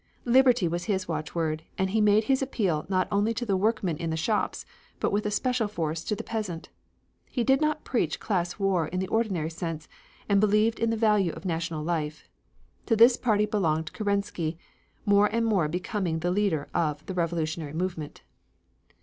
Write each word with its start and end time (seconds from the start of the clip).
Liberty 0.25 0.67
was 0.67 0.85
his 0.85 1.07
watchword 1.07 1.61
and 1.77 1.91
he 1.91 2.01
made 2.01 2.23
his 2.23 2.41
appeal 2.41 2.87
not 2.89 3.07
only 3.11 3.35
to 3.35 3.45
the 3.45 3.55
workmen 3.55 3.97
in 3.97 4.09
the 4.09 4.17
shops 4.17 4.65
but 4.99 5.11
with 5.11 5.27
a 5.27 5.29
special 5.29 5.67
force 5.67 6.03
to 6.03 6.15
the 6.15 6.23
peasant. 6.23 6.69
He 7.29 7.43
did 7.43 7.61
not 7.61 7.83
preach 7.83 8.19
class 8.19 8.57
war 8.57 8.87
in 8.87 8.99
the 8.99 9.07
ordinary 9.09 9.51
sense, 9.51 9.87
and 10.27 10.39
believed 10.41 10.79
in 10.79 10.89
the 10.89 10.97
value 10.97 11.33
of 11.33 11.45
national 11.45 11.83
life. 11.83 12.27
To 12.87 12.95
this 12.95 13.15
party 13.15 13.45
belonged 13.45 13.93
Kerensky, 13.93 14.57
more 15.05 15.27
and 15.27 15.45
more 15.45 15.67
becoming 15.67 16.17
the 16.21 16.31
leader 16.31 16.67
of 16.73 17.05
the 17.05 17.13
revolutionary 17.13 17.73
movement. 17.73 18.23